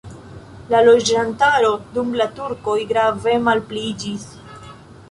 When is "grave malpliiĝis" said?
2.95-4.27